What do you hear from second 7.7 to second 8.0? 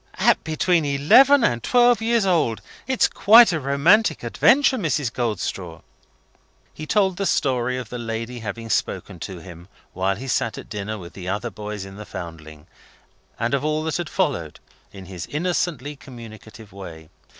of the